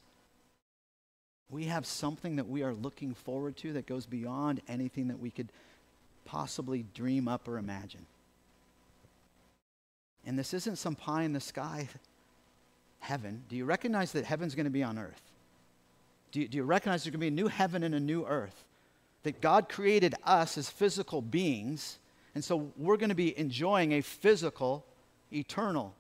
[1.49, 5.32] we have something that we are looking forward to that goes beyond anything that we
[5.32, 5.49] could
[6.26, 8.05] possibly dream up or imagine.
[10.26, 11.88] And this isn't some pie in the sky
[12.99, 13.43] heaven.
[13.49, 15.22] Do you recognize that heaven's going to be on earth?
[16.32, 18.26] Do you, do you recognize there's going to be a new heaven and a new
[18.26, 18.65] earth?
[19.24, 21.99] That God created us as physical beings,
[22.36, 24.86] and so we're going to be enjoying a physical,
[25.32, 25.93] eternal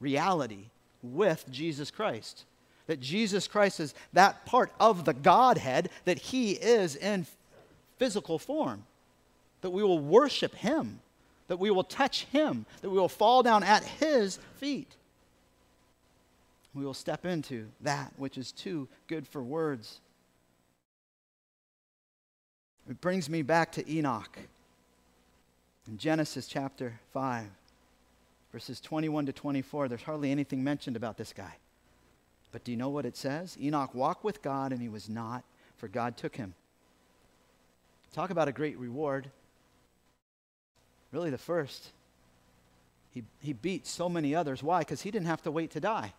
[0.00, 0.66] reality
[1.02, 2.44] with Jesus Christ
[2.92, 7.24] that Jesus Christ is that part of the Godhead, that he is in
[7.96, 8.84] physical form,
[9.62, 11.00] that we will worship him,
[11.48, 14.94] that we will touch him, that we will fall down at his feet.
[16.74, 20.00] We will step into that which is too good for words.
[22.88, 24.38] It brings me back to Enoch
[25.86, 27.46] in Genesis chapter 5,
[28.50, 29.88] verses 21 to 24.
[29.88, 31.54] There's hardly anything mentioned about this guy.
[32.50, 33.56] But do you know what it says?
[33.60, 35.44] Enoch walked with God and he was not,
[35.76, 36.54] for God took him.
[38.12, 39.30] Talk about a great reward.
[41.12, 41.90] Really, the first.
[43.12, 44.62] He, he beat so many others.
[44.62, 44.80] Why?
[44.80, 46.12] Because he didn't have to wait to die.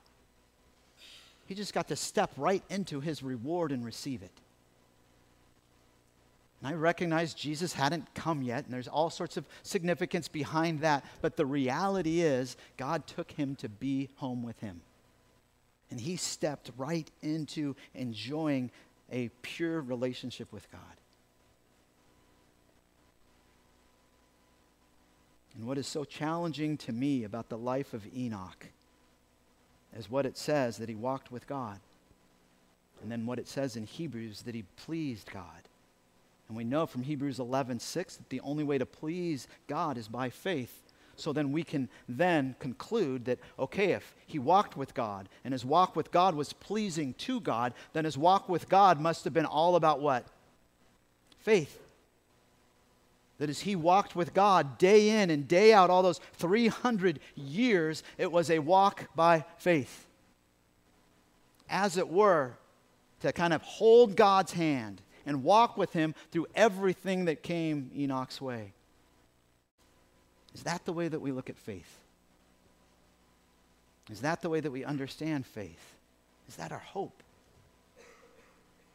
[1.46, 4.32] He just got to step right into his reward and receive it.
[6.64, 11.04] And I recognize Jesus hadn't come yet, and there's all sorts of significance behind that.
[11.22, 14.80] But the reality is, God took him to be home with him.
[15.92, 18.72] And he stepped right into enjoying
[19.12, 20.80] a pure relationship with God.
[25.58, 28.68] And what is so challenging to me about the life of Enoch
[29.98, 31.82] is what it says that he walked with God.
[33.02, 35.68] And then what it says in Hebrews that he pleased God.
[36.48, 40.08] And we know from Hebrews 11 6 that the only way to please God is
[40.08, 40.84] by faith.
[41.16, 45.64] So then we can then conclude that, okay, if he walked with God and his
[45.64, 49.46] walk with God was pleasing to God, then his walk with God must have been
[49.46, 50.26] all about what?
[51.40, 51.80] Faith.
[53.38, 58.04] That as he walked with God day in and day out, all those 300 years,
[58.18, 60.08] it was a walk by faith.
[61.70, 62.54] As it were,
[63.22, 68.42] to kind of hold God's hand and walk with him through everything that came Enoch's
[68.42, 68.74] way.
[70.54, 72.00] Is that the way that we look at faith?
[74.12, 75.96] Is that the way that we understand faith?
[76.48, 77.24] Is that our hope?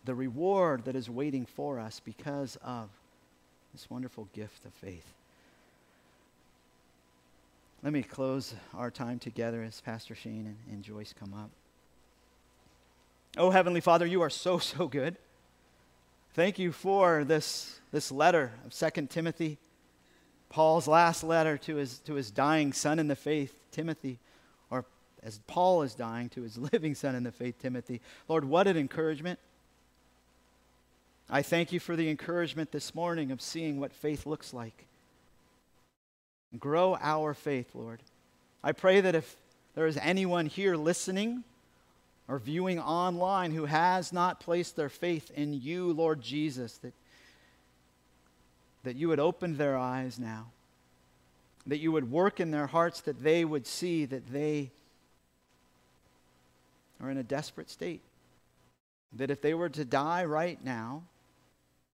[0.05, 2.89] The reward that is waiting for us because of
[3.73, 5.07] this wonderful gift of faith.
[7.83, 11.51] Let me close our time together as Pastor Shane and, and Joyce come up.
[13.37, 15.17] Oh, Heavenly Father, you are so, so good.
[16.39, 19.59] Thank you for this, this letter of Second Timothy,
[20.51, 24.21] Paul's last letter to his, to his dying son in the faith, Timothy,
[24.71, 24.85] or
[25.21, 28.01] as Paul is dying to his living son in the faith, Timothy.
[28.29, 29.41] Lord, what an encouragement.
[31.29, 34.87] I thank you for the encouragement this morning of seeing what faith looks like.
[36.57, 37.99] Grow our faith, Lord.
[38.63, 39.35] I pray that if
[39.75, 41.43] there is anyone here listening
[42.29, 46.93] or viewing online who has not placed their faith in you, Lord Jesus, that,
[48.85, 50.49] that you would open their eyes now,
[51.67, 54.71] that you would work in their hearts, that they would see that they
[57.03, 58.03] are in a desperate state.
[59.15, 61.03] That if they were to die right now,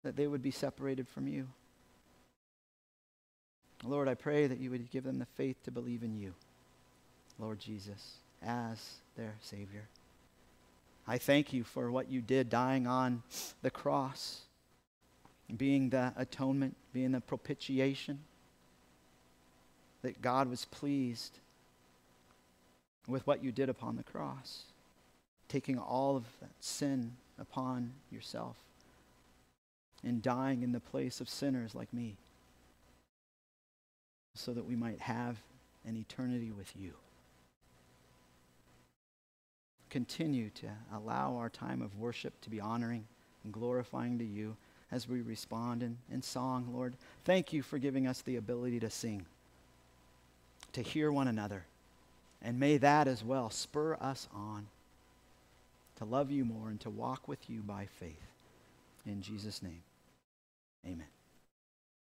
[0.03, 1.47] that they would be separated from you.
[3.83, 6.33] Lord, I pray that you would give them the faith to believe in you,
[7.37, 9.87] Lord Jesus, as their Savior.
[11.07, 13.23] I thank you for what you did dying on
[13.61, 14.41] the cross,
[15.57, 18.19] being the atonement, being the propitiation,
[20.01, 21.39] that God was pleased
[23.07, 24.63] with what you did upon the cross,
[25.47, 28.55] taking all of that sin upon yourself
[30.03, 32.15] and dying in the place of sinners like me
[34.33, 35.37] so that we might have
[35.85, 36.93] an eternity with you.
[39.91, 43.05] Continue to allow our time of worship to be honoring
[43.43, 44.55] and glorifying to you
[44.89, 46.95] as we respond in, in song, Lord.
[47.25, 49.25] Thank you for giving us the ability to sing,
[50.73, 51.65] to hear one another.
[52.41, 54.67] And may that as well spur us on
[55.97, 58.31] to love you more and to walk with you by faith.
[59.05, 59.83] In Jesus' name.
[60.85, 61.05] Amen.